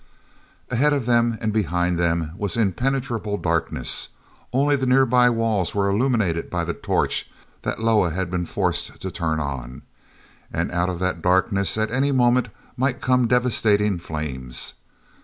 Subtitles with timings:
[0.71, 4.09] Ahead of them and behind them was impenetrable darkness;
[4.51, 7.29] only the nearby walls were illumined by the torch
[7.61, 9.83] that Loah had been forced to turn on.
[10.51, 14.73] And out of that darkness at any moment might come devastating flames.